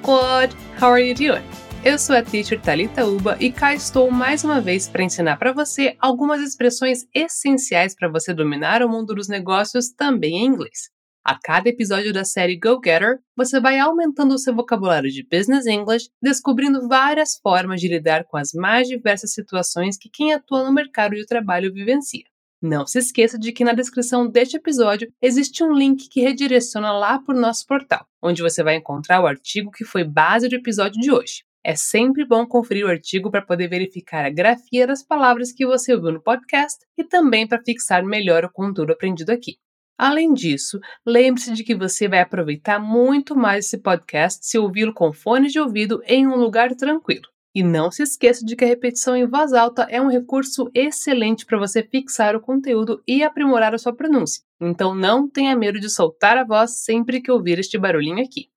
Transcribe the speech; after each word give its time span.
Squad! 0.00 0.54
How 0.80 0.88
are 0.92 1.06
you 1.06 1.14
doing? 1.14 1.44
Eu 1.84 1.98
sou 1.98 2.16
a 2.16 2.22
teacher 2.22 2.58
Talita 2.58 3.06
Uba 3.06 3.36
e 3.38 3.52
cá 3.52 3.74
estou 3.74 4.10
mais 4.10 4.42
uma 4.42 4.58
vez 4.58 4.88
para 4.88 5.02
ensinar 5.02 5.36
para 5.36 5.52
você 5.52 5.94
algumas 6.00 6.40
expressões 6.40 7.06
essenciais 7.14 7.94
para 7.94 8.08
você 8.08 8.32
dominar 8.32 8.82
o 8.82 8.88
mundo 8.88 9.14
dos 9.14 9.28
negócios 9.28 9.90
também 9.90 10.36
em 10.36 10.46
inglês. 10.46 10.88
A 11.22 11.38
cada 11.38 11.68
episódio 11.68 12.14
da 12.14 12.24
série 12.24 12.58
Go 12.58 12.80
Getter, 12.82 13.18
você 13.36 13.60
vai 13.60 13.78
aumentando 13.78 14.34
o 14.34 14.38
seu 14.38 14.54
vocabulário 14.54 15.10
de 15.10 15.22
Business 15.22 15.66
English, 15.66 16.08
descobrindo 16.22 16.88
várias 16.88 17.36
formas 17.36 17.78
de 17.78 17.88
lidar 17.88 18.24
com 18.24 18.38
as 18.38 18.54
mais 18.54 18.88
diversas 18.88 19.34
situações 19.34 19.98
que 19.98 20.08
quem 20.10 20.32
atua 20.32 20.64
no 20.64 20.72
mercado 20.72 21.14
de 21.14 21.26
trabalho 21.26 21.74
vivencia. 21.74 22.24
Não 22.62 22.86
se 22.86 22.98
esqueça 22.98 23.38
de 23.38 23.52
que 23.52 23.64
na 23.64 23.72
descrição 23.72 24.28
deste 24.28 24.58
episódio 24.58 25.10
existe 25.22 25.64
um 25.64 25.72
link 25.72 26.10
que 26.10 26.20
redireciona 26.20 26.92
lá 26.92 27.18
para 27.18 27.34
o 27.34 27.40
nosso 27.40 27.66
portal, 27.66 28.06
onde 28.22 28.42
você 28.42 28.62
vai 28.62 28.76
encontrar 28.76 29.22
o 29.22 29.26
artigo 29.26 29.70
que 29.70 29.82
foi 29.82 30.04
base 30.04 30.46
do 30.46 30.56
episódio 30.56 31.00
de 31.00 31.10
hoje. 31.10 31.42
É 31.64 31.74
sempre 31.74 32.22
bom 32.22 32.46
conferir 32.46 32.84
o 32.84 32.90
artigo 32.90 33.30
para 33.30 33.40
poder 33.40 33.68
verificar 33.68 34.26
a 34.26 34.30
grafia 34.30 34.86
das 34.86 35.02
palavras 35.02 35.52
que 35.52 35.66
você 35.66 35.94
ouviu 35.94 36.12
no 36.12 36.22
podcast 36.22 36.84
e 36.98 37.04
também 37.04 37.48
para 37.48 37.62
fixar 37.62 38.04
melhor 38.04 38.44
o 38.44 38.52
conteúdo 38.52 38.92
aprendido 38.92 39.30
aqui. 39.30 39.56
Além 39.96 40.34
disso, 40.34 40.78
lembre-se 41.06 41.52
de 41.54 41.64
que 41.64 41.74
você 41.74 42.08
vai 42.08 42.20
aproveitar 42.20 42.78
muito 42.78 43.34
mais 43.34 43.66
esse 43.66 43.78
podcast 43.78 44.46
se 44.46 44.58
ouvi-lo 44.58 44.92
com 44.92 45.14
fones 45.14 45.50
de 45.50 45.60
ouvido 45.60 46.02
em 46.06 46.26
um 46.26 46.36
lugar 46.36 46.74
tranquilo. 46.74 47.28
E 47.52 47.64
não 47.64 47.90
se 47.90 48.04
esqueça 48.04 48.44
de 48.44 48.54
que 48.54 48.64
a 48.64 48.68
repetição 48.68 49.16
em 49.16 49.26
voz 49.26 49.52
alta 49.52 49.82
é 49.90 50.00
um 50.00 50.08
recurso 50.08 50.70
excelente 50.72 51.44
para 51.44 51.58
você 51.58 51.82
fixar 51.82 52.36
o 52.36 52.40
conteúdo 52.40 53.02
e 53.06 53.24
aprimorar 53.24 53.74
a 53.74 53.78
sua 53.78 53.92
pronúncia. 53.92 54.44
Então 54.60 54.94
não 54.94 55.28
tenha 55.28 55.56
medo 55.56 55.80
de 55.80 55.90
soltar 55.90 56.38
a 56.38 56.44
voz 56.44 56.84
sempre 56.84 57.20
que 57.20 57.30
ouvir 57.30 57.58
este 57.58 57.76
barulhinho 57.76 58.22
aqui. 58.22 58.48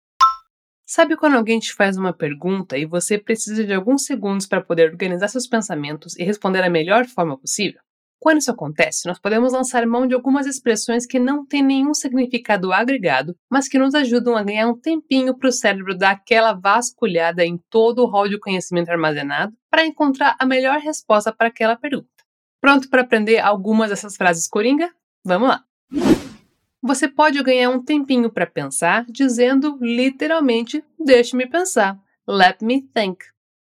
Sabe 0.85 1.17
quando 1.17 1.37
alguém 1.37 1.59
te 1.59 1.73
faz 1.73 1.97
uma 1.97 2.13
pergunta 2.13 2.77
e 2.77 2.85
você 2.85 3.17
precisa 3.17 3.63
de 3.63 3.73
alguns 3.73 4.05
segundos 4.05 4.45
para 4.45 4.61
poder 4.61 4.91
organizar 4.91 5.27
seus 5.27 5.47
pensamentos 5.47 6.15
e 6.17 6.23
responder 6.23 6.61
da 6.61 6.69
melhor 6.69 7.05
forma 7.07 7.35
possível? 7.35 7.81
Quando 8.23 8.37
isso 8.39 8.51
acontece, 8.51 9.05
nós 9.05 9.19
podemos 9.19 9.51
lançar 9.51 9.85
mão 9.85 10.07
de 10.07 10.15
algumas 10.15 10.47
expressões 10.47 11.05
que 11.05 11.19
não 11.19 11.45
têm 11.45 11.61
nenhum 11.61 11.93
significado 11.93 12.71
agregado, 12.71 13.35
mas 13.51 13.67
que 13.67 13.77
nos 13.77 13.93
ajudam 13.93 14.37
a 14.37 14.43
ganhar 14.43 14.65
um 14.69 14.79
tempinho 14.79 15.37
para 15.37 15.49
o 15.49 15.51
cérebro 15.51 15.93
dar 15.93 16.11
aquela 16.11 16.53
vasculhada 16.53 17.43
em 17.43 17.59
todo 17.69 17.99
o 17.99 18.05
rol 18.05 18.29
de 18.29 18.39
conhecimento 18.39 18.89
armazenado 18.89 19.53
para 19.69 19.85
encontrar 19.85 20.37
a 20.39 20.45
melhor 20.45 20.79
resposta 20.79 21.33
para 21.33 21.49
aquela 21.49 21.75
pergunta. 21.75 22.07
Pronto 22.61 22.89
para 22.89 23.01
aprender 23.01 23.39
algumas 23.39 23.89
dessas 23.89 24.15
frases 24.15 24.47
coringa? 24.47 24.89
Vamos 25.25 25.49
lá! 25.49 25.65
Você 26.81 27.09
pode 27.09 27.43
ganhar 27.43 27.71
um 27.71 27.83
tempinho 27.83 28.31
para 28.31 28.47
pensar 28.47 29.05
dizendo 29.09 29.77
literalmente: 29.81 30.81
deixe-me 30.97 31.45
pensar. 31.45 31.99
Let 32.25 32.61
me 32.61 32.83
think. 32.83 33.17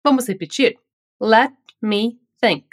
Vamos 0.03 0.27
repetir? 0.27 0.79
Let 1.21 1.53
me 1.83 2.19
think. 2.41 2.65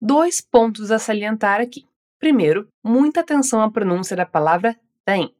Dois 0.00 0.40
pontos 0.40 0.92
a 0.92 0.98
salientar 0.98 1.60
aqui. 1.60 1.84
Primeiro, 2.20 2.68
muita 2.84 3.20
atenção 3.20 3.60
à 3.60 3.70
pronúncia 3.70 4.16
da 4.16 4.24
palavra 4.24 4.78
thank. 5.04 5.34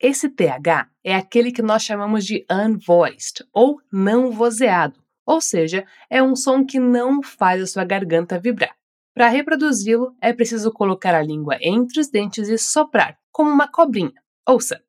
Esse 0.00 0.28
TH 0.28 0.88
é 1.02 1.16
aquele 1.16 1.50
que 1.50 1.62
nós 1.62 1.82
chamamos 1.82 2.24
de 2.24 2.46
unvoiced 2.48 3.44
ou 3.52 3.80
não 3.92 4.30
vozeado, 4.30 5.02
ou 5.26 5.40
seja, 5.40 5.84
é 6.08 6.22
um 6.22 6.36
som 6.36 6.64
que 6.64 6.78
não 6.78 7.22
faz 7.22 7.60
a 7.60 7.66
sua 7.66 7.84
garganta 7.84 8.38
vibrar. 8.38 8.76
Para 9.12 9.28
reproduzi-lo, 9.28 10.16
é 10.20 10.32
preciso 10.32 10.72
colocar 10.72 11.14
a 11.14 11.22
língua 11.22 11.56
entre 11.60 12.00
os 12.00 12.08
dentes 12.08 12.48
e 12.48 12.56
soprar, 12.56 13.18
como 13.32 13.50
uma 13.50 13.66
cobrinha. 13.66 14.22
Ouça: 14.46 14.80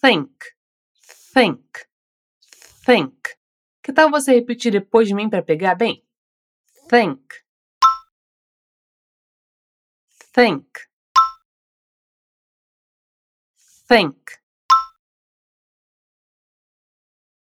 think, 0.00 0.32
think, 1.32 1.64
think. 2.84 3.16
Que 3.82 3.92
tal 3.92 4.10
você 4.10 4.32
repetir 4.32 4.72
depois 4.72 5.08
de 5.08 5.14
mim 5.14 5.28
para 5.28 5.42
pegar 5.42 5.74
bem? 5.74 6.04
Think 6.88 7.43
think 10.34 10.66
think 13.88 14.44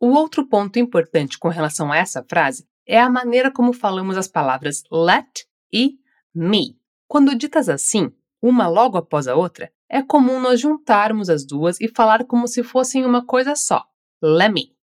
O 0.01 0.11
outro 0.13 0.47
ponto 0.47 0.79
importante 0.79 1.37
com 1.37 1.49
relação 1.49 1.91
a 1.91 1.97
essa 1.97 2.23
frase 2.23 2.65
é 2.87 2.97
a 2.97 3.09
maneira 3.09 3.51
como 3.51 3.73
falamos 3.73 4.15
as 4.15 4.29
palavras 4.29 4.81
let 4.89 5.45
e 5.73 5.99
me. 6.33 6.79
Quando 7.05 7.35
ditas 7.35 7.67
assim, 7.67 8.09
uma 8.41 8.69
logo 8.69 8.97
após 8.97 9.27
a 9.27 9.35
outra, 9.35 9.69
é 9.89 10.01
comum 10.01 10.39
nós 10.39 10.61
juntarmos 10.61 11.29
as 11.29 11.45
duas 11.45 11.81
e 11.81 11.89
falar 11.89 12.25
como 12.25 12.47
se 12.47 12.63
fossem 12.63 13.05
uma 13.05 13.25
coisa 13.25 13.57
só. 13.57 13.85
Let 14.21 14.53
me. 14.53 14.73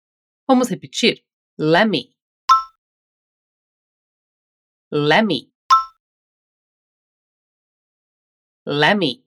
Vamos 0.46 0.68
repetir? 0.68 1.24
Let 1.58 1.86
me. 1.86 2.14
Let 4.92 5.24
me. 5.24 5.55
Lemmy. 8.68 9.24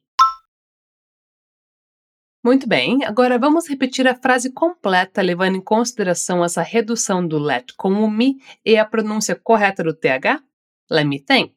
Muito 2.44 2.67
bem, 2.67 3.05
agora 3.05 3.39
vamos 3.39 3.69
repetir 3.69 4.05
a 4.05 4.13
frase 4.13 4.51
completa, 4.51 5.22
levando 5.22 5.55
em 5.55 5.61
consideração 5.61 6.44
essa 6.44 6.61
redução 6.61 7.25
do 7.25 7.39
let 7.39 7.73
com 7.77 7.94
o 8.03 8.11
me 8.11 8.35
e 8.66 8.77
a 8.77 8.83
pronúncia 8.83 9.38
correta 9.38 9.81
do 9.81 9.94
TH? 9.94 10.44
Let 10.91 11.05
me 11.05 11.23
think. 11.23 11.55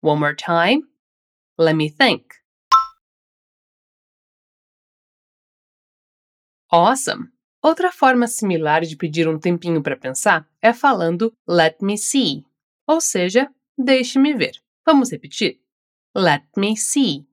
One 0.00 0.20
more 0.20 0.34
time. 0.34 0.82
Let 1.58 1.74
me 1.74 1.90
think. 1.90 2.24
Awesome! 6.70 7.30
Outra 7.62 7.92
forma 7.92 8.26
similar 8.26 8.80
de 8.80 8.96
pedir 8.96 9.28
um 9.28 9.38
tempinho 9.38 9.82
para 9.82 9.96
pensar 9.96 10.48
é 10.62 10.72
falando 10.72 11.36
let 11.46 11.76
me 11.82 11.98
see, 11.98 12.42
ou 12.86 12.98
seja, 12.98 13.50
Deixe-me 13.76 14.34
ver. 14.34 14.62
Vamos 14.86 15.10
repetir? 15.10 15.60
Let 16.16 16.44
me 16.56 16.76
see. 16.76 17.26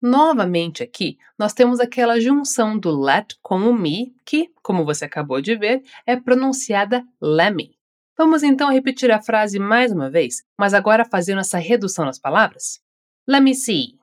Novamente 0.00 0.82
aqui, 0.82 1.18
nós 1.36 1.52
temos 1.52 1.80
aquela 1.80 2.20
junção 2.20 2.78
do 2.78 2.90
let 2.90 3.36
com 3.42 3.60
o 3.68 3.74
me, 3.74 4.14
que, 4.24 4.52
como 4.62 4.84
você 4.84 5.04
acabou 5.04 5.40
de 5.40 5.56
ver, 5.56 5.82
é 6.06 6.16
pronunciada 6.16 7.04
let 7.20 7.52
me. 7.52 7.76
Vamos 8.16 8.42
então 8.42 8.70
repetir 8.70 9.10
a 9.10 9.20
frase 9.20 9.58
mais 9.58 9.92
uma 9.92 10.08
vez, 10.08 10.44
mas 10.56 10.72
agora 10.72 11.04
fazendo 11.04 11.40
essa 11.40 11.58
redução 11.58 12.04
nas 12.04 12.18
palavras? 12.18 12.80
Let 13.26 13.42
me 13.42 13.54
see. 13.54 13.97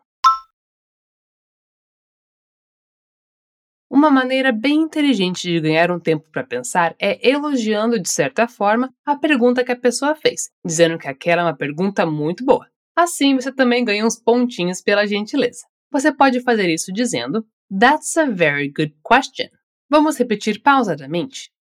Uma 4.06 4.22
maneira 4.22 4.52
bem 4.52 4.82
inteligente 4.82 5.48
de 5.48 5.60
ganhar 5.60 5.90
um 5.90 6.00
tempo 6.00 6.30
para 6.30 6.44
pensar 6.44 6.96
é 7.00 7.28
elogiando, 7.28 8.00
de 8.00 8.08
certa 8.08 8.48
forma, 8.48 8.94
a 9.04 9.16
pergunta 9.16 9.64
que 9.64 9.72
a 9.72 9.76
pessoa 9.76 10.14
fez, 10.14 10.52
dizendo 10.64 11.00
que 11.00 11.08
aquela 11.08 11.42
é 11.42 11.46
uma 11.46 11.58
pergunta 11.58 12.06
muito 12.06 12.46
boa. 12.46 12.70
Assim, 12.96 13.34
você 13.34 13.52
também 13.52 13.84
ganha 13.84 14.06
uns 14.06 14.16
pontinhos 14.16 14.80
pela 14.80 15.08
gentileza. 15.08 15.66
Você 15.92 16.14
pode 16.14 16.40
fazer 16.42 16.70
isso 16.70 16.94
dizendo: 16.94 17.44
That's 17.68 18.16
a 18.16 18.26
very 18.26 18.68
good 18.70 18.96
question. 19.02 19.50
Vamos 19.90 20.18
repetir 20.18 20.62
pausadamente? 20.62 21.52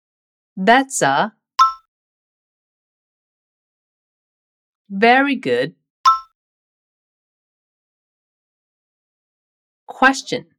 That's 0.54 1.00
a 1.00 1.33
very 4.87 5.37
good 5.37 5.75
question. 9.87 10.53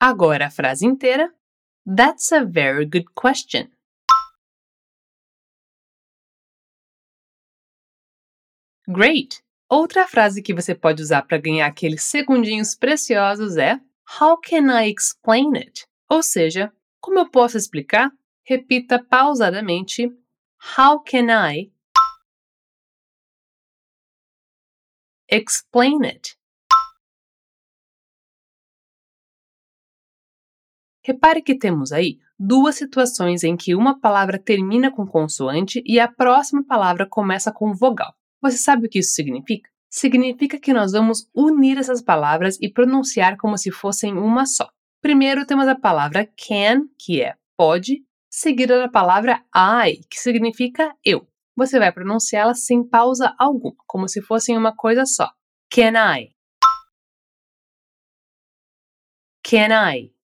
Agora 0.00 0.46
a 0.46 0.50
frase 0.50 0.86
inteira. 0.86 1.34
That's 1.84 2.30
a 2.32 2.44
very 2.44 2.84
good 2.84 3.06
question. 3.14 3.70
Great! 8.86 9.42
Outra 9.68 10.06
frase 10.06 10.40
que 10.40 10.54
você 10.54 10.74
pode 10.74 11.02
usar 11.02 11.22
para 11.22 11.36
ganhar 11.36 11.66
aqueles 11.66 12.04
segundinhos 12.04 12.74
preciosos 12.74 13.56
é 13.56 13.78
How 14.20 14.38
can 14.40 14.70
I 14.70 14.88
explain 14.88 15.56
it? 15.56 15.86
Ou 16.08 16.22
seja, 16.22 16.72
como 17.00 17.18
eu 17.18 17.28
posso 17.28 17.58
explicar? 17.58 18.10
Repita 18.44 18.98
pausadamente 19.04 20.06
How 20.78 21.02
can 21.02 21.26
I 21.28 21.70
explain 25.30 26.04
it? 26.06 26.37
Repare 31.08 31.40
que 31.40 31.54
temos 31.54 31.90
aí 31.90 32.18
duas 32.38 32.74
situações 32.74 33.42
em 33.42 33.56
que 33.56 33.74
uma 33.74 33.98
palavra 33.98 34.38
termina 34.38 34.90
com 34.90 35.06
consoante 35.06 35.82
e 35.86 35.98
a 35.98 36.06
próxima 36.06 36.62
palavra 36.62 37.06
começa 37.08 37.50
com 37.50 37.72
vogal. 37.72 38.12
Você 38.42 38.58
sabe 38.58 38.86
o 38.86 38.90
que 38.90 38.98
isso 38.98 39.14
significa? 39.14 39.70
Significa 39.88 40.60
que 40.60 40.70
nós 40.70 40.92
vamos 40.92 41.26
unir 41.34 41.78
essas 41.78 42.02
palavras 42.02 42.58
e 42.60 42.70
pronunciar 42.70 43.38
como 43.38 43.56
se 43.56 43.70
fossem 43.70 44.18
uma 44.18 44.44
só. 44.44 44.68
Primeiro 45.00 45.46
temos 45.46 45.66
a 45.66 45.74
palavra 45.74 46.26
can, 46.26 46.82
que 46.98 47.22
é 47.22 47.36
pode, 47.56 48.04
seguida 48.28 48.78
da 48.78 48.88
palavra 48.90 49.42
I, 49.56 50.00
que 50.10 50.18
significa 50.18 50.94
eu. 51.02 51.26
você 51.56 51.78
vai 51.78 51.90
pronunciá-la 51.90 52.52
sem 52.52 52.86
pausa 52.86 53.34
alguma, 53.38 53.76
como 53.86 54.06
se 54.10 54.20
fossem 54.20 54.58
uma 54.58 54.76
coisa 54.76 55.06
só. 55.06 55.32
Can 55.70 55.94
I? 55.94 56.34
Can 59.42 59.90
I? 59.90 60.17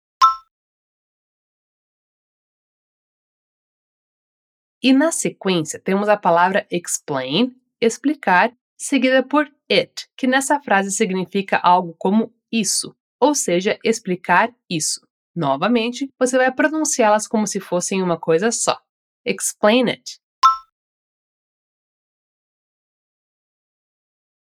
E 4.84 4.92
na 4.92 5.14
sequência 5.14 5.80
temos 5.80 6.10
a 6.10 6.18
palavra 6.18 6.68
explain, 6.70 7.56
explicar, 7.80 8.54
seguida 8.78 9.24
por 9.24 9.50
it, 9.72 10.10
que 10.18 10.28
nessa 10.28 10.60
frase 10.60 10.92
significa 10.92 11.58
algo 11.58 11.96
como 11.98 12.36
isso, 12.52 12.94
ou 13.18 13.34
seja, 13.34 13.80
explicar 13.82 14.54
isso. 14.70 15.00
Novamente, 15.34 16.10
você 16.20 16.38
vai 16.38 16.52
pronunciá-las 16.54 17.26
como 17.28 17.48
se 17.48 17.62
fossem 17.62 18.04
uma 18.04 18.20
coisa 18.20 18.52
só. 18.52 18.78
Explain 19.26 19.90
it. 19.90 20.20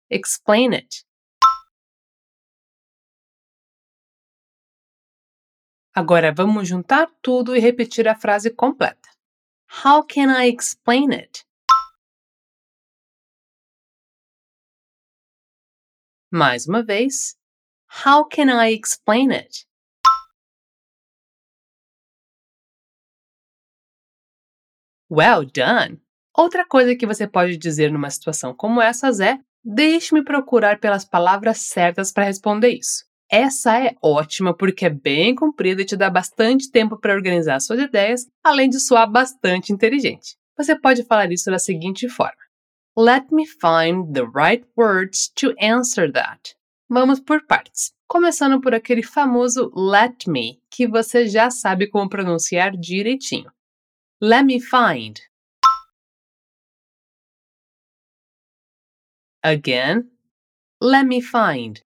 Explain 0.09 0.73
it. 0.73 1.05
Agora 5.95 6.33
vamos 6.33 6.67
juntar 6.67 7.07
tudo 7.21 7.55
e 7.55 7.59
repetir 7.59 8.09
a 8.09 8.15
frase 8.15 8.49
completa. 8.49 9.12
How 9.81 10.03
can 10.03 10.29
I 10.29 10.45
explain 10.45 11.11
it? 11.11 11.43
Mais 16.31 16.67
uma 16.67 16.83
vez. 16.83 17.35
How 18.05 18.23
can 18.23 18.49
I 18.49 18.71
explain 18.71 19.31
it? 19.31 19.65
Well 25.09 25.43
done! 25.45 25.99
Outra 26.37 26.65
coisa 26.65 26.95
que 26.95 27.05
você 27.05 27.27
pode 27.27 27.57
dizer 27.57 27.91
numa 27.91 28.09
situação 28.11 28.55
como 28.55 28.79
essas 28.79 29.19
é: 29.19 29.39
deixe-me 29.63 30.23
procurar 30.23 30.79
pelas 30.79 31.03
palavras 31.03 31.57
certas 31.57 32.11
para 32.11 32.25
responder 32.25 32.69
isso. 32.69 33.05
Essa 33.35 33.83
é 33.83 33.95
ótima 33.99 34.55
porque 34.55 34.85
é 34.85 34.91
bem 34.91 35.33
comprida 35.33 35.81
e 35.81 35.85
te 35.85 35.97
dá 35.97 36.07
bastante 36.07 36.69
tempo 36.69 36.99
para 36.99 37.15
organizar 37.15 37.59
suas 37.59 37.79
ideias, 37.79 38.29
além 38.43 38.69
de 38.69 38.79
soar 38.79 39.09
bastante 39.09 39.73
inteligente. 39.73 40.37
Você 40.55 40.79
pode 40.79 41.01
falar 41.01 41.31
isso 41.31 41.49
da 41.49 41.57
seguinte 41.57 42.07
forma: 42.07 42.37
Let 42.95 43.31
me 43.31 43.47
find 43.47 44.13
the 44.13 44.21
right 44.21 44.63
words 44.77 45.29
to 45.29 45.55
answer 45.59 46.13
that. 46.13 46.55
Vamos 46.87 47.19
por 47.19 47.43
partes, 47.47 47.91
começando 48.07 48.61
por 48.61 48.75
aquele 48.75 49.01
famoso 49.01 49.71
let 49.75 50.27
me, 50.27 50.61
que 50.69 50.87
você 50.87 51.27
já 51.27 51.49
sabe 51.49 51.87
como 51.87 52.07
pronunciar 52.07 52.77
direitinho. 52.77 53.51
Let 54.21 54.43
me 54.43 54.59
find. 54.59 55.19
Again, 59.43 60.11
let 60.79 61.07
me 61.07 61.19
find. 61.19 61.81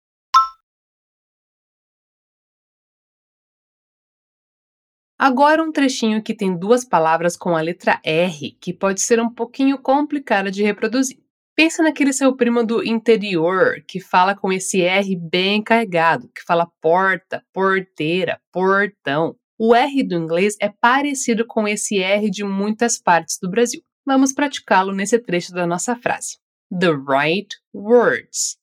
Agora 5.20 5.64
um 5.64 5.72
trechinho 5.72 6.22
que 6.22 6.32
tem 6.32 6.56
duas 6.56 6.84
palavras 6.84 7.36
com 7.36 7.56
a 7.56 7.60
letra 7.60 8.00
R, 8.04 8.52
que 8.60 8.72
pode 8.72 9.00
ser 9.00 9.18
um 9.18 9.28
pouquinho 9.28 9.76
complicada 9.76 10.48
de 10.48 10.62
reproduzir. 10.62 11.18
Pensa 11.56 11.82
naquele 11.82 12.12
seu 12.12 12.36
primo 12.36 12.64
do 12.64 12.84
interior, 12.84 13.82
que 13.88 13.98
fala 13.98 14.36
com 14.36 14.52
esse 14.52 14.80
R 14.80 15.16
bem 15.16 15.60
carregado, 15.60 16.28
que 16.28 16.44
fala 16.46 16.70
porta, 16.80 17.44
porteira, 17.52 18.40
portão. 18.52 19.34
O 19.58 19.74
R 19.74 20.04
do 20.04 20.14
inglês 20.14 20.54
é 20.62 20.68
parecido 20.68 21.44
com 21.44 21.66
esse 21.66 21.98
R 21.98 22.30
de 22.30 22.44
muitas 22.44 22.96
partes 22.96 23.40
do 23.42 23.50
Brasil. 23.50 23.82
Vamos 24.06 24.32
praticá-lo 24.32 24.94
nesse 24.94 25.18
trecho 25.18 25.52
da 25.52 25.66
nossa 25.66 25.96
frase. 25.96 26.38
The 26.70 26.92
right 26.92 27.56
words. 27.74 28.56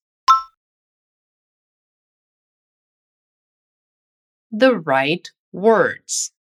The 4.57 4.71
right 4.71 5.29
words. 5.53 6.34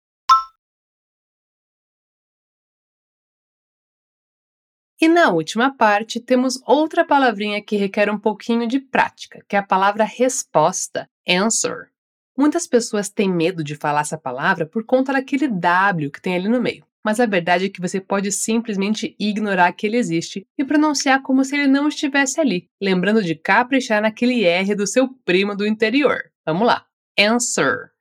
E 5.03 5.07
na 5.09 5.31
última 5.31 5.75
parte, 5.75 6.17
temos 6.17 6.61
outra 6.65 7.03
palavrinha 7.03 7.61
que 7.61 7.75
requer 7.75 8.09
um 8.09 8.17
pouquinho 8.17 8.65
de 8.65 8.79
prática, 8.79 9.43
que 9.49 9.55
é 9.57 9.59
a 9.59 9.67
palavra 9.67 10.05
resposta, 10.05 11.09
answer. 11.27 11.89
Muitas 12.37 12.65
pessoas 12.65 13.09
têm 13.09 13.29
medo 13.29 13.65
de 13.65 13.75
falar 13.75 13.99
essa 13.99 14.17
palavra 14.17 14.65
por 14.65 14.85
conta 14.85 15.11
daquele 15.11 15.49
W 15.49 16.09
que 16.09 16.21
tem 16.21 16.35
ali 16.35 16.47
no 16.47 16.61
meio. 16.61 16.85
Mas 17.03 17.19
a 17.19 17.25
verdade 17.25 17.65
é 17.65 17.69
que 17.69 17.81
você 17.81 17.99
pode 17.99 18.31
simplesmente 18.31 19.13
ignorar 19.19 19.73
que 19.73 19.85
ele 19.85 19.97
existe 19.97 20.47
e 20.57 20.63
pronunciar 20.63 21.21
como 21.21 21.43
se 21.43 21.53
ele 21.53 21.67
não 21.67 21.89
estivesse 21.89 22.39
ali, 22.39 22.69
lembrando 22.81 23.21
de 23.21 23.35
caprichar 23.35 24.01
naquele 24.01 24.45
R 24.45 24.73
do 24.73 24.87
seu 24.87 25.09
primo 25.25 25.53
do 25.53 25.67
interior. 25.67 26.31
Vamos 26.45 26.65
lá. 26.65 26.85
Answer. 27.19 27.91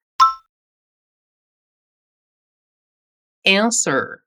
Answer. 3.44 4.22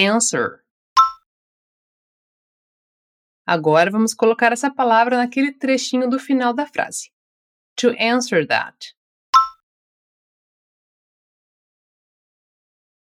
Answer. 0.00 0.64
Agora 3.46 3.90
vamos 3.90 4.14
colocar 4.14 4.52
essa 4.52 4.72
palavra 4.72 5.16
naquele 5.16 5.52
trechinho 5.52 6.08
do 6.08 6.18
final 6.18 6.54
da 6.54 6.66
frase. 6.66 7.10
To 7.76 7.90
answer 7.98 8.46
that. 8.46 8.94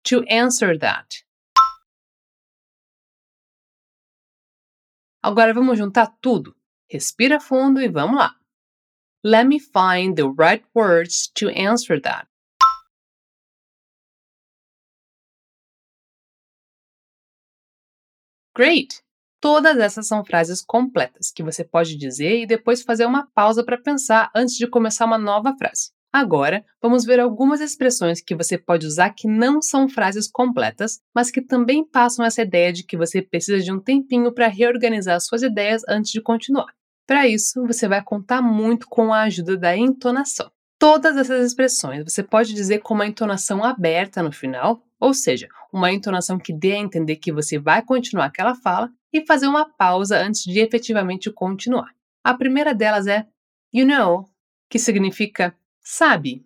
To 0.03 0.23
answer 0.29 0.79
that. 0.79 1.25
Agora 5.21 5.53
vamos 5.53 5.77
juntar 5.77 6.15
tudo. 6.21 6.55
Respira 6.89 7.39
fundo 7.39 7.81
e 7.81 7.89
vamos 7.89 8.17
lá. 8.17 8.33
Let 9.23 9.45
me 9.45 9.59
find 9.59 10.15
the 10.15 10.29
right 10.29 10.65
words 10.73 11.27
to 11.35 11.49
answer 11.49 11.99
that. 12.01 12.27
Great! 18.57 19.03
Todas 19.39 19.77
essas 19.77 20.07
são 20.07 20.25
frases 20.25 20.61
completas 20.61 21.29
que 21.29 21.43
você 21.43 21.63
pode 21.63 21.95
dizer 21.95 22.39
e 22.39 22.47
depois 22.47 22.81
fazer 22.81 23.05
uma 23.05 23.27
pausa 23.35 23.63
para 23.63 23.77
pensar 23.77 24.31
antes 24.35 24.55
de 24.55 24.65
começar 24.65 25.05
uma 25.05 25.19
nova 25.19 25.55
frase. 25.55 25.91
Agora, 26.11 26.65
vamos 26.81 27.05
ver 27.05 27.19
algumas 27.19 27.61
expressões 27.61 28.19
que 28.19 28.33
você 28.33 28.57
pode 28.57 28.87
usar 28.87 29.11
que 29.11 29.27
não 29.27 29.61
são 29.61 29.87
frases 29.87 30.27
completas, 30.27 30.99
mas 31.13 31.29
que 31.29 31.39
também 31.39 31.87
passam 31.87 32.25
essa 32.25 32.41
ideia 32.41 32.73
de 32.73 32.83
que 32.83 32.97
você 32.97 33.21
precisa 33.21 33.63
de 33.63 33.71
um 33.71 33.79
tempinho 33.79 34.33
para 34.33 34.47
reorganizar 34.47 35.21
suas 35.21 35.43
ideias 35.43 35.83
antes 35.87 36.09
de 36.09 36.19
continuar. 36.19 36.73
Para 37.05 37.27
isso, 37.27 37.63
você 37.63 37.87
vai 37.87 38.03
contar 38.03 38.41
muito 38.41 38.87
com 38.87 39.13
a 39.13 39.21
ajuda 39.21 39.55
da 39.55 39.77
entonação. 39.77 40.49
Todas 40.79 41.15
essas 41.15 41.45
expressões 41.45 42.03
você 42.03 42.23
pode 42.23 42.55
dizer 42.55 42.79
com 42.79 42.95
uma 42.95 43.05
entonação 43.05 43.63
aberta 43.63 44.23
no 44.23 44.31
final 44.31 44.81
ou 44.99 45.13
seja, 45.13 45.47
uma 45.77 45.91
entonação 45.91 46.37
que 46.37 46.51
dê 46.51 46.73
a 46.73 46.79
entender 46.79 47.15
que 47.17 47.31
você 47.31 47.57
vai 47.57 47.81
continuar 47.81 48.25
aquela 48.25 48.55
fala 48.55 48.91
e 49.13 49.25
fazer 49.25 49.47
uma 49.47 49.69
pausa 49.69 50.17
antes 50.17 50.43
de 50.43 50.59
efetivamente 50.59 51.31
continuar. 51.31 51.91
A 52.23 52.33
primeira 52.33 52.73
delas 52.73 53.07
é 53.07 53.27
you 53.73 53.85
know, 53.85 54.29
que 54.69 54.79
significa 54.79 55.55
sabe. 55.81 56.45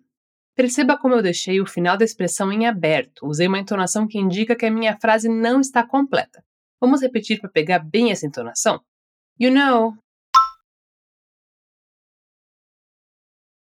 Perceba 0.54 0.98
como 0.98 1.14
eu 1.14 1.22
deixei 1.22 1.60
o 1.60 1.66
final 1.66 1.96
da 1.96 2.04
expressão 2.04 2.52
em 2.52 2.66
aberto, 2.66 3.26
usei 3.26 3.46
uma 3.46 3.58
entonação 3.58 4.06
que 4.06 4.18
indica 4.18 4.54
que 4.54 4.66
a 4.66 4.70
minha 4.70 4.96
frase 4.98 5.28
não 5.28 5.60
está 5.60 5.84
completa. 5.84 6.44
Vamos 6.80 7.00
repetir 7.00 7.40
para 7.40 7.48
pegar 7.48 7.78
bem 7.78 8.10
essa 8.10 8.26
entonação? 8.26 8.80
You 9.40 9.50
know. 9.50 9.96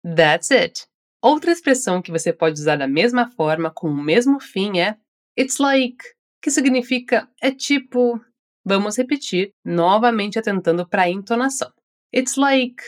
That's 0.03 0.51
it. 0.51 0.87
Outra 1.21 1.51
expressão 1.51 2.01
que 2.01 2.11
você 2.11 2.33
pode 2.33 2.59
usar 2.59 2.75
da 2.75 2.87
mesma 2.87 3.29
forma, 3.29 3.71
com 3.71 3.87
o 3.87 4.03
mesmo 4.03 4.39
fim, 4.39 4.79
é 4.79 4.97
it's 5.37 5.59
like, 5.59 6.03
que 6.41 6.51
significa 6.51 7.29
é 7.41 7.51
tipo. 7.51 8.19
Vamos 8.65 8.97
repetir, 8.97 9.53
novamente 9.65 10.39
atentando 10.39 10.87
para 10.87 11.03
a 11.03 11.09
entonação. 11.09 11.71
It's 12.15 12.37
like. 12.37 12.81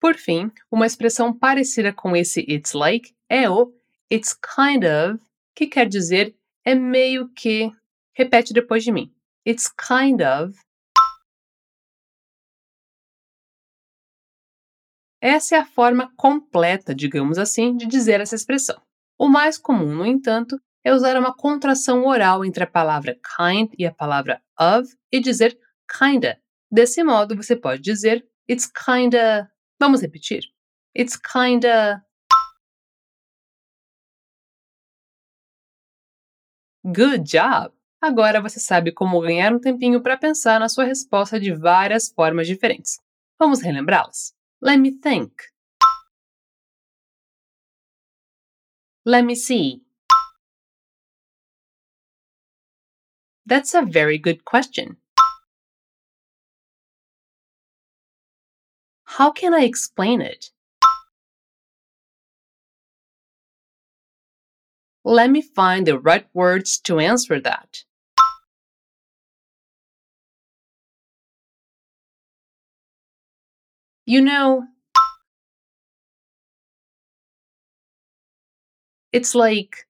Por 0.00 0.16
fim, 0.16 0.50
uma 0.70 0.86
expressão 0.86 1.36
parecida 1.36 1.92
com 1.92 2.16
esse 2.16 2.40
it's 2.48 2.72
like 2.72 3.14
é 3.28 3.48
o 3.48 3.72
it's 4.10 4.34
kind 4.34 4.84
of, 4.84 5.22
que 5.54 5.66
quer 5.66 5.88
dizer 5.88 6.34
é 6.64 6.74
meio 6.74 7.28
que. 7.34 7.70
Repete 8.14 8.52
depois 8.52 8.84
de 8.84 8.92
mim. 8.92 9.10
It's 9.46 9.68
kind 9.68 10.20
of 10.22 10.54
Essa 15.24 15.54
é 15.54 15.58
a 15.60 15.64
forma 15.64 16.12
completa, 16.16 16.92
digamos 16.92 17.38
assim, 17.38 17.76
de 17.76 17.86
dizer 17.86 18.20
essa 18.20 18.34
expressão. 18.34 18.82
O 19.16 19.28
mais 19.28 19.56
comum, 19.56 19.94
no 19.94 20.04
entanto, 20.04 20.60
é 20.82 20.92
usar 20.92 21.16
uma 21.16 21.32
contração 21.32 22.04
oral 22.04 22.44
entre 22.44 22.64
a 22.64 22.66
palavra 22.66 23.16
kind 23.36 23.72
e 23.78 23.86
a 23.86 23.94
palavra 23.94 24.42
of 24.58 24.92
e 25.12 25.20
dizer 25.20 25.56
kinda. 25.96 26.40
Desse 26.68 27.04
modo, 27.04 27.36
você 27.36 27.54
pode 27.54 27.80
dizer 27.80 28.26
it's 28.50 28.66
kinda. 28.66 29.48
Vamos 29.78 30.02
repetir? 30.02 30.42
It's 30.98 31.16
kinda 31.16 32.02
Good 36.84 37.30
job! 37.30 37.72
Agora 38.00 38.40
você 38.40 38.58
sabe 38.58 38.90
como 38.90 39.20
ganhar 39.20 39.52
um 39.52 39.60
tempinho 39.60 40.02
para 40.02 40.16
pensar 40.16 40.58
na 40.58 40.68
sua 40.68 40.82
resposta 40.82 41.38
de 41.38 41.52
várias 41.54 42.10
formas 42.10 42.48
diferentes. 42.48 42.98
Vamos 43.38 43.60
relembrá-las? 43.60 44.34
Let 44.64 44.78
me 44.78 44.92
think. 44.92 45.32
Let 49.04 49.24
me 49.24 49.34
see. 49.34 49.82
That's 53.44 53.74
a 53.74 53.82
very 53.82 54.18
good 54.18 54.44
question. 54.44 54.98
How 59.02 59.32
can 59.32 59.52
I 59.52 59.64
explain 59.64 60.20
it? 60.20 60.52
Let 65.02 65.28
me 65.32 65.42
find 65.42 65.88
the 65.88 65.98
right 65.98 66.28
words 66.32 66.78
to 66.82 67.00
answer 67.00 67.40
that. 67.40 67.82
You 74.12 74.20
know, 74.20 74.66
it's 79.12 79.34
like, 79.34 79.86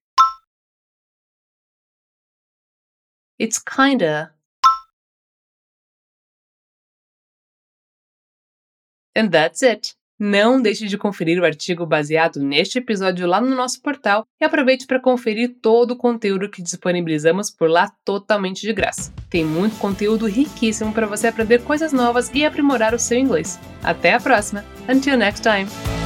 it's 3.38 3.58
kinda. 3.58 4.32
And 9.14 9.32
that's 9.32 9.62
it. 9.62 9.94
Não 10.24 10.62
deixe 10.62 10.86
de 10.86 10.96
conferir 10.96 11.40
o 11.40 11.44
artigo 11.44 11.84
baseado 11.84 12.38
neste 12.38 12.78
episódio 12.78 13.26
lá 13.26 13.40
no 13.40 13.56
nosso 13.56 13.82
portal 13.82 14.24
e 14.40 14.44
aproveite 14.44 14.86
para 14.86 15.00
conferir 15.00 15.56
todo 15.60 15.90
o 15.90 15.96
conteúdo 15.96 16.48
que 16.48 16.62
disponibilizamos 16.62 17.50
por 17.50 17.68
lá 17.68 17.90
totalmente 18.04 18.60
de 18.60 18.72
graça. 18.72 19.12
Tem 19.28 19.44
muito 19.44 19.76
conteúdo 19.80 20.28
riquíssimo 20.28 20.92
para 20.92 21.08
você 21.08 21.26
aprender 21.26 21.64
coisas 21.64 21.92
novas 21.92 22.30
e 22.32 22.44
aprimorar 22.44 22.94
o 22.94 23.00
seu 23.00 23.18
inglês. 23.18 23.58
Até 23.82 24.14
a 24.14 24.20
próxima! 24.20 24.64
Until 24.88 25.16
next 25.16 25.42
time! 25.42 26.01